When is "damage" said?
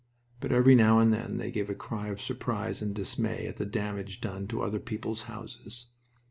3.67-4.19